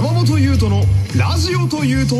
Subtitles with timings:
[0.00, 0.82] 山本優斗の
[1.14, 2.16] ラジオというと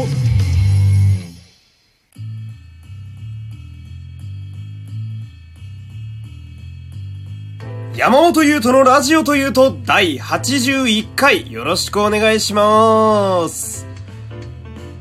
[7.97, 13.87] 山本優斗のラジオというと第81回よろしくお願いします。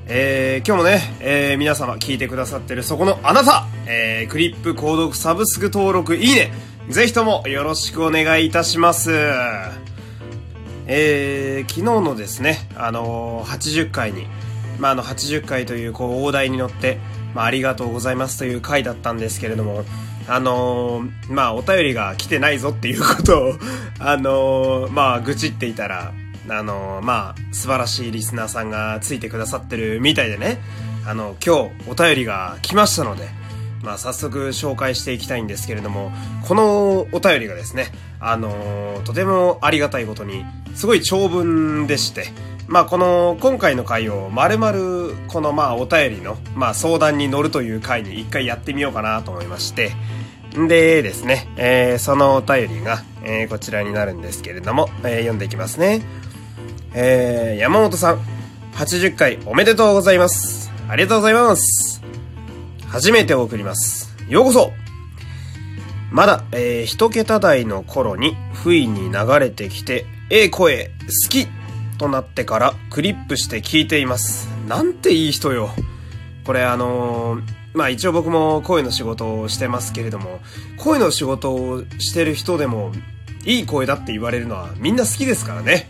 [0.07, 6.53] えー、今日もね、えー、皆様聞いてくださってるそこのあなた、えー、クリップ購読サブスク登録いいね、
[6.87, 9.11] ぜひともよろしくお願いいたします。
[10.91, 14.25] えー、昨日のですね、あのー、80回に、
[14.79, 16.97] まあ、あの、80回という、こう、大台に乗って、
[17.35, 19.83] まあ、ありがとうございますという回だったんですけれども、
[20.27, 23.53] あのー、まあ、お便りが来てないぞっていうことを、
[23.99, 26.11] あのー、まあ、愚痴っていたら、
[26.49, 30.59] あのー、まあ、素晴らしいリスナーさんがついてくださってるみたいでね、
[31.05, 33.29] あの、今日お便りが来ましたので、
[33.83, 36.11] まあ、早速紹介していきたいんですけれども、
[36.47, 40.45] このお便りがですね、あの、とてもありがたいことに、
[40.75, 42.27] すごい長文でして、
[42.67, 49.91] まあ、この、今回の回を丸々、このまあ、お便りの、まあ、相談に乗るという回に一回やってみようかなと思いまして、
[50.67, 56.01] でですね、えー、そのお便りが、えー、こちらになるんですけれども、えー、読んでいきますね。
[56.93, 58.19] えー、山本さん、
[58.73, 60.71] 80回おめでとうございます。
[60.87, 62.01] ありがとうございます。
[62.87, 64.15] 初めて送ります。
[64.27, 64.71] ようこそ
[66.11, 70.91] まだ、えー、一桁台の頃に不意に流れてきて、ええ声、
[71.25, 71.47] 好き
[71.97, 74.47] となってからクリップして聞いています。
[74.67, 75.71] なんていい人よ。
[76.45, 80.39] これあのーまあ一応僕も声の仕事をしてますけれども、
[80.77, 82.91] 声の仕事をしてる人でも、
[83.43, 85.87] いい声だって言われるのはみんな好きですからね。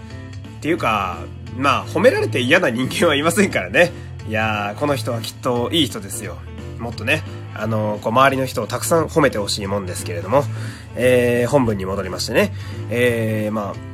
[0.59, 1.19] っていうか、
[1.57, 3.91] まあ褒められて嫌な人間はいませんからね。
[4.27, 6.37] いやー、この人はきっといい人ですよ。
[6.79, 7.23] もっとね、
[7.55, 10.43] あのーこう周りの人をたくさん褒めてほしいもんですけれども、
[10.95, 12.53] えー、本文に戻りましてね、
[12.89, 13.88] えー、まあ、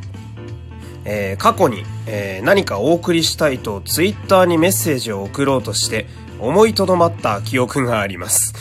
[1.05, 6.07] えー過去に、えー何かお送りしたいとツイッターにメッセージを送ろうとして
[6.39, 8.53] 思いとどまった記憶があります。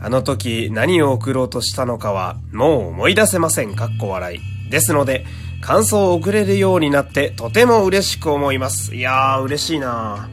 [0.00, 3.74] あの時何を送ろうとしたのかはもう思い出せません。
[3.74, 4.70] かっこ笑い。
[4.70, 5.24] ですので、
[5.60, 8.94] 感想を送れるようになってとても嬉しく思います。
[8.94, 10.28] いやー嬉しいな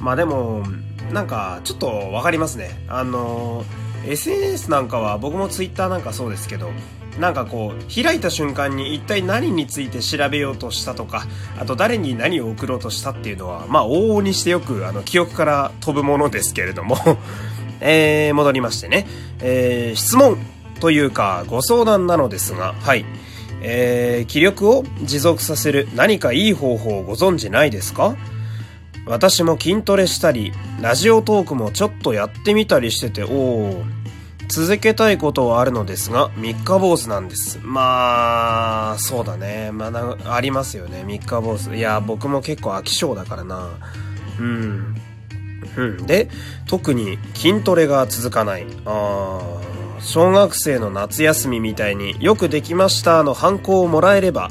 [0.00, 0.62] まあでも、
[1.12, 2.84] なんかちょっとわかりますね。
[2.88, 6.70] あのー SNS なんかは僕も Twitter なんかそうですけど、
[7.20, 11.26] なんかこう、開いた瞬間に一体何について調べようとしたとか、
[11.58, 16.96] あと誰に何を送ろうとしたっていうのは、まあ往々にしてよくあの記憶から飛ぶものですけれども、
[17.80, 19.06] えー、戻りましてね、
[19.40, 20.38] えー、質問
[20.80, 23.04] というかご相談なのですが、はい。
[23.62, 28.16] えー、気力を持続させる何かいい方法をご存知ないですか？
[29.06, 33.99] 私も筋トレしたり、ラジオトークもちょっとやってみたりしてて、おー、
[34.50, 37.60] 続けたいことはあるのですが、三日坊主なんです。
[37.62, 39.70] まあ、そうだね。
[39.72, 39.92] ま
[40.24, 41.04] あ、ありますよね。
[41.04, 41.76] 三日坊主。
[41.76, 43.70] いや、僕も結構飽き性だからな。
[44.40, 44.96] うん。
[45.76, 46.06] うん。
[46.06, 46.28] で、
[46.66, 48.66] 特に筋トレが続かない。
[48.84, 54.50] あー小学生の夏休みみたいによくできましたのハンコをもらえれば、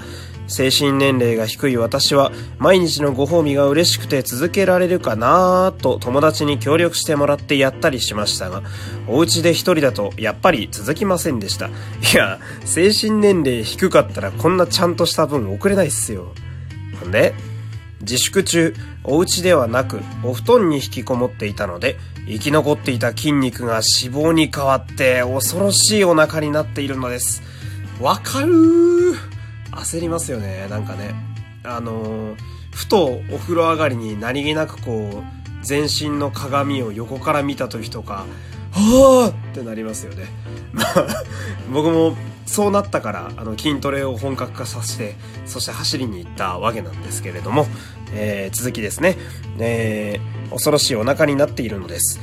[0.50, 8.64] 精神年齢が低い私は毎日のご褒美が嬉しくて続けられるかなぁと友達に協力してもらってやったりしましたが、
[9.08, 11.68] お家で一人だとやっぱり続きませんでした。
[11.68, 11.72] い
[12.16, 16.34] や、精神年齢低かったらこんなちゃんとした分送れないっすよ。
[17.00, 17.34] ほんで、
[18.02, 18.74] 自粛中、
[19.04, 27.42] お家ではなく、お布団に引きこもっていたので、生き残っていた筋肉が脂肪に変わって、恐ろしいお腹になっているのです。
[28.00, 29.39] わかるー
[29.72, 31.14] 焦りますよね、なんかね。
[31.64, 38.26] あのーふとお風呂上がりに何気なくこう、全身の鏡を横から見た時とか、
[38.72, 40.28] はぁってなりますよね。
[40.72, 41.08] まあ、
[41.72, 42.16] 僕も
[42.46, 45.16] そうなったから、あの、筋トレを本格化させて、
[45.46, 47.68] そして走りに行ったわけなんですけれども、
[48.14, 49.18] えー、続きですね。
[49.58, 52.20] えー、恐ろしいお腹になっているのです。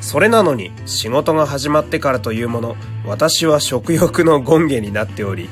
[0.00, 2.76] それなのに、仕事が始まってからというもの、
[3.06, 5.48] 私は食欲の権下になっており、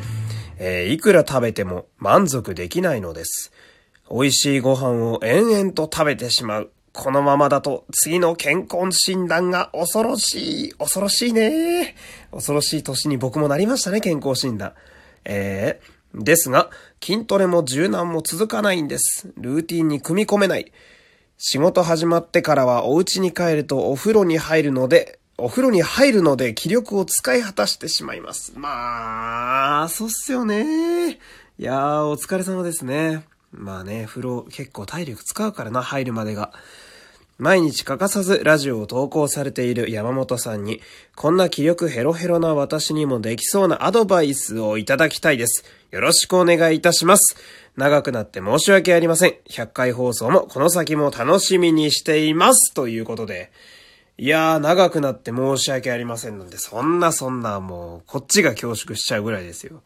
[0.64, 3.50] えーいくら食べても満足できないのです。
[4.08, 6.70] 美味しいご飯を延々と食べてしまう。
[6.92, 10.72] このままだと次の健康診断が恐ろしい。
[10.74, 11.96] 恐ろしいね。
[12.30, 14.74] 恐ろしい年に僕もなりましたね、健康診断。
[15.24, 16.70] えー、ですが、
[17.02, 19.32] 筋トレも柔軟も続かないんです。
[19.38, 20.70] ルーティンに組み込めない。
[21.38, 28.52] 仕事始まってからはお家に帰るとお風呂に入るので、お風呂に入るので気力を使い果たしてしまいます。
[28.54, 31.14] まあ、そうっすよね。
[31.14, 31.18] い
[31.58, 33.24] やー、お疲れ様ですね。
[33.50, 36.52] まあね、風呂結構体力使うからな、入るまでが。
[37.38, 40.80] 毎日欠かさずラジオを投稿されている山本さんに、
[41.16, 45.64] こんな気力ヘロヘロな私にもできそうなアドバイスをいただきたいです。
[45.90, 47.36] よろしくお願いいたします。
[47.76, 49.34] 長くなって申し訳ありません。
[49.48, 52.72] 100回放送もこの先も楽しみにしています。
[52.74, 53.50] ということで、
[54.22, 59.82] いやー、長くなって申し訳ありませんので、そんなそんなもう、こっちが恐縮しちゃうぐらいですよ。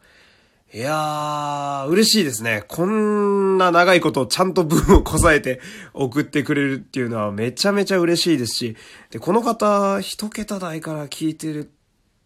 [0.71, 2.63] いやー、嬉しいですね。
[2.67, 5.59] こんな長いことをちゃんと文をこさえて
[5.95, 8.77] 送ってくれるっていうのはめちゃめちゃ嬉しいですし、
[9.09, 11.67] で、この方、一桁台から聞いてるっ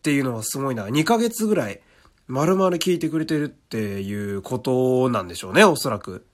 [0.02, 0.88] ていうのはすごいな。
[0.88, 1.80] 2ヶ月ぐらい、
[2.28, 6.26] 丸々聞いてくれてるっていうことなんでしょうね、おそらく。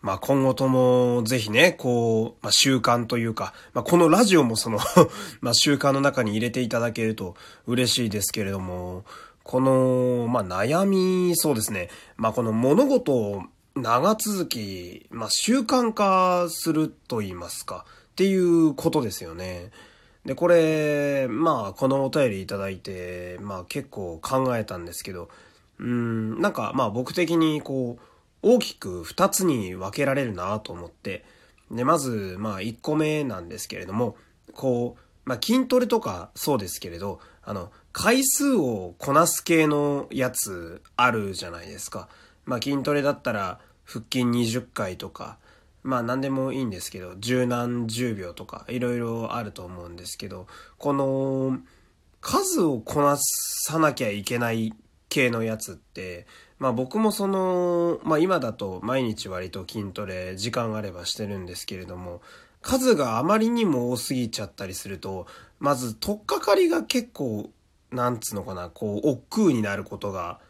[0.00, 4.78] まあ今後ともぜひね、こう、まあ習慣というか、まあこのラジオもその
[5.40, 7.34] まあ習慣の中に入れていただけると
[7.66, 9.04] 嬉しいですけれども、
[9.42, 11.88] この、まあ悩み、そうですね。
[12.16, 13.42] まあこの物事を
[13.74, 19.70] 長続き、まあ習慣化すると言いますか、っていうことですよね。
[20.24, 25.28] で、これ、まあこのお便りいただいて、まあ結構考えたんですけど、
[25.78, 28.02] うん、なんかまあ僕的にこう、
[28.42, 31.24] 大きく2つに分けられるなと思って、
[31.70, 34.16] で、まず、まあ、1個目なんですけれども、
[34.52, 42.08] こう、まあ、筋トレとかそうですけれど、あの、回数をこなす系のやつあるじゃないですか。
[42.44, 45.38] まあ、筋トレだったら、腹筋20回とか、
[45.82, 50.46] まあ、何でもいいんですけど、十何十秒とか、いろいろあると思うんですけど、
[50.78, 51.58] この、
[52.20, 54.74] 数をこなさなきゃいけない
[55.08, 56.26] 系のやつって、
[56.58, 62.20] まあ僕もその、まあ今だと毎日割と筋トレ時間があればしてるんですけれども、
[62.60, 65.26] 数があまりにも多すぎちゃったりすると、
[65.60, 67.50] まず取っかかりが結構、
[67.90, 70.40] なんつうのかな、こう、億劫になることが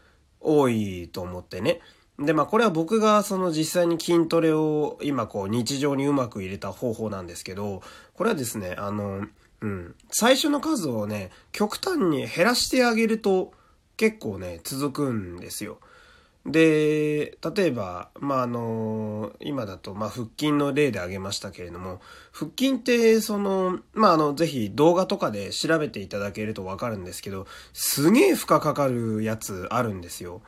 [0.40, 1.80] 多いと思ってね。
[2.18, 7.82] で、まあこれは僕がその実際に筋トレを今こう日常にうまく入れた方法なんですけど、
[8.14, 9.26] これはですね、あの、
[9.60, 13.52] うん、最初の数をね、極端に減らしてあげると
[13.96, 15.78] 結構ね、続くんですよ。
[16.46, 22.00] で、例えば、まあ、あの、今だと、まあ、腹筋の例で挙げましたけれども、
[22.32, 30.40] 腹筋って、その、まあ、あの、ぜひ動画とかで調べていただけるとわかるんですけど、すげえ負荷かかるやつあるんですよ。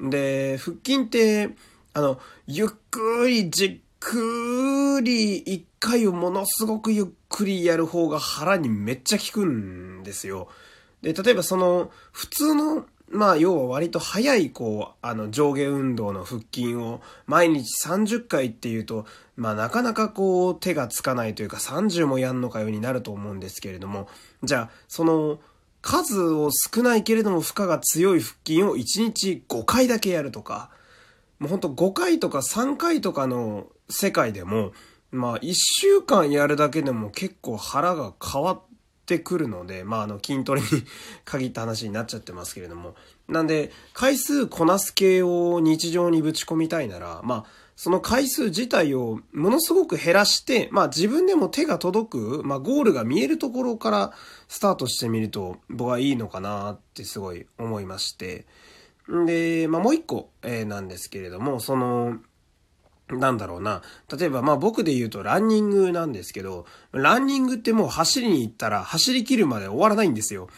[0.00, 1.50] で、腹筋って、
[1.92, 10.48] あの、ゆっくりじっくり一回をものすごくゆっくりやる方が腹にめっちゃ効くんですよ。
[11.02, 19.06] で、例えばその、普通のまあ、要は割と早い、こう、あの、上下運動の腹筋を毎日30回っていうと、
[19.36, 24.08] まあ、なかなかこう、手がつかないというか、30もやんのかようになると思うんですけれども、
[24.42, 25.38] じゃあ、その、
[25.80, 30.70] 数を少ないけれども負荷が強い腹筋を1日5回だけやるとか、
[31.38, 34.72] もうほんと5回とか3回とかの世界でも、
[35.10, 38.62] まあ、1週間やるだけでも結構腹が変わっ、
[39.14, 40.66] ってくるので、まあ、あの、筋トレに
[41.24, 42.94] 限った話になっちゃってますけれども。
[43.26, 47.44] なんで、回数こなす系を日常にぶち込みたいなら、まあ、
[47.74, 54.12] その回数自体をものすごく減らして、まあ自分でも手が届く、まあゴールが見えるところから
[54.48, 58.46] スタートしてみると僕はいいのかなってすごい思いまして。
[59.12, 62.18] んで、まあもう一個、えー、なんですけれども、その、
[63.10, 63.82] なんだろうな。
[64.16, 70.48] 例えば、まあ僕で言うとランニングなんですけど、ランニングってもう走りに行ったら走り切るまで終わらないんですよ。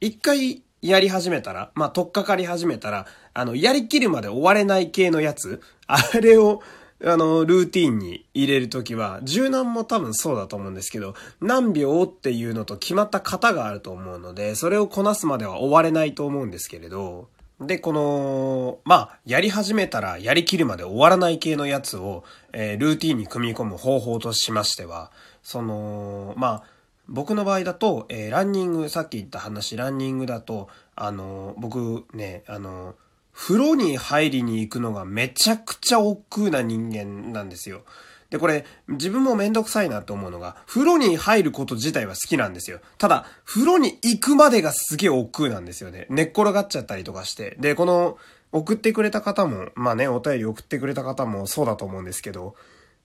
[0.00, 6.62] 一回やり始めたら、まあ取っかかり始めたら、あの、やりきるまで終われない系のやつ、あれを、
[7.02, 17.28] あの、ルーティンに入れるときは、柔軟も多分そうだと思うんですけど、何秒っていうのと決まった型があると思うので、それをこなすまでは終われないと思うんですけれど、
[17.60, 25.10] で、この、まあ、やり始めたらやりきるまで終わらない系のやつを、えー、ルーティンに組み込む方法としましては、
[25.42, 26.62] その、まあ、
[27.06, 32.94] 僕の場合だと、えー、ランニング、さっき言った話、ランニングだと、あの、僕ね、あの、
[33.34, 37.82] 風呂に入りに行くのがめちゃくちゃ億劫な人間なんですよ。
[38.30, 42.80] で、これ、自分もめんどくさいなと思うのが、風呂に入ること自体は好きなんですよ。
[42.96, 46.06] ただ、風呂に行くまでがすげえ億劫なんですよね。
[46.10, 47.56] 寝っ転がっちゃったりとかして。
[47.58, 48.18] で、この、
[48.52, 52.54] 送ってくれた方も、まあね、お便り送ってくれた方もそうだと思うんですけど、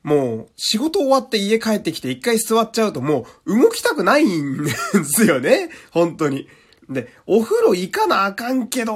[0.04, 4.70] もう、仕事終わって家帰ってきて一回座っちゃうともう動きたくないんで
[5.04, 5.70] すよね。
[5.92, 6.48] 本当に。
[6.90, 8.94] で、お風呂行かなあかんけど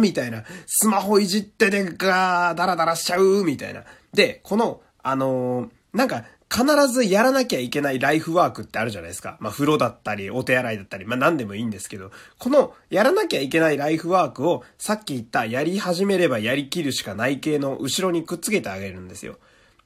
[0.00, 0.44] みたいな。
[0.66, 3.82] スマホいじってでガー、ダラダラしちゃうみたいな。
[4.14, 9.36] で、この、あのー、なんか、必ずやらなきゃいけないライフワークってあるじゃないですか。
[9.40, 19.38] まあ、風呂だったり、お手洗いだったり、まあ、何でもいいんですけど、この、やらなきゃいけないライフワークを、さっき言った、やり始めればやりきるしかない系の後ろにくっつけてあげるんですよ。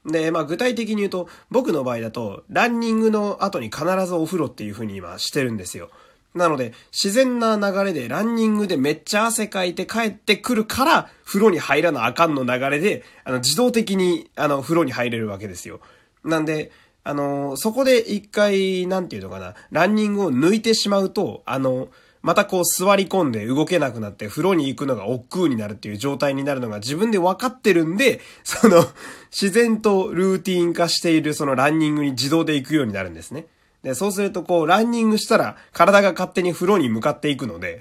[0.06, 5.90] で、まあ、具体的に言うと、僕の場合だと、ランニングの後に必ずお風呂っていう風に今してるんですよ。
[6.34, 15.80] なので、自然な流れでランニングでめっちゃ汗かいて帰ってくるから、風呂に入らなあかんの流れで、あの、自動的に、あの、風呂に入れるわけですよ。
[16.24, 16.70] なんで、
[17.02, 21.88] あの、そこで一回、なんていうのかな、ランニングを抜いてしまうと、あの、
[22.22, 28.84] またこう座り込んで動けなくなって風呂に行くのが億劫になるっていう状態になるのが自分で分かってるんで、その、
[29.30, 33.46] 自然とルーティン化しているそのランニングに自動で行くようになるんですね。
[33.82, 37.80] で、そうするとこう、ランニングしたら体が勝手に風呂に向かっていくので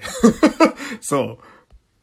[1.00, 1.38] そ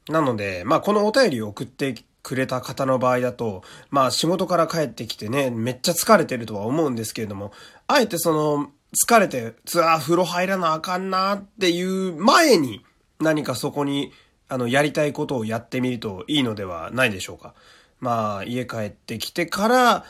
[0.10, 0.12] う。
[0.12, 7.52] なので、まあこのお便りを送ってくれた方の場合だと、まあ仕事から帰ってきてね、めっちゃ疲れてるとは思うんですけれども、
[7.88, 12.86] あえてその、疲れて、つあ、風呂入らなあかんなっていう前に、
[13.20, 14.14] 何かそこに、
[14.48, 17.54] あの、やりたいことをやってみるといいのではないでしょうか。
[18.00, 20.06] まあ、家帰ってきてから、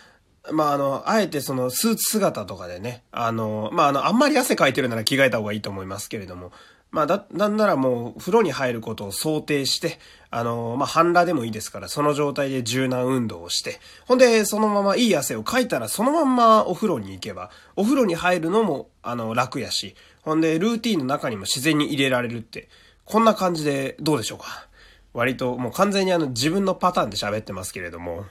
[0.52, 6.52] まあ、あの、あえてそのスーツ姿とかでね、あの、まあ、あの、あんまり汗かいてるなら着替えた方がいいと思いますけれども、
[6.92, 10.00] まあ、だ、なんならもう風呂に入ることを想定して、
[10.30, 22.70] あの、まあ、半裸でもいいですから、その状態で柔軟運動をして、ほんで、そのままいい汗をかいたら、そのまんまお風呂に行けば、お風呂に入るのも、あの、楽やし、ほんで、ルーティンの中にも自然に入れられるって、
[23.06, 24.68] こんな感じでどうでしょうか。
[25.14, 28.26] 割と、もう完全にあの、自分のパターンで喋ってますけれども、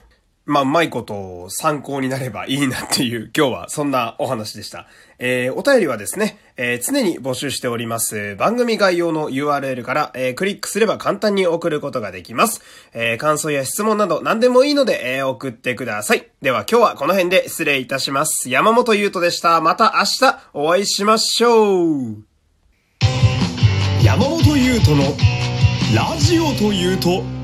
[0.47, 4.87] まあ、うまいこと参考になればいいなっていう、 今日はそんなお話でした。
[5.19, 8.37] えー、お便りはですね、えー、常に募集しております。
[8.37, 12.63] 番組概要の URL から、えー、クリックすれば簡単に送ることができます。
[12.95, 16.29] えー、感想や質問など何でもいいので、えー、送ってください。
[16.43, 18.49] では今日はこの辺で失礼いたします。
[18.49, 19.61] 山本優斗でした。
[19.61, 22.17] また明日お会いしましょう。
[24.05, 25.03] 山本優斗の
[25.97, 27.36] ラジオというと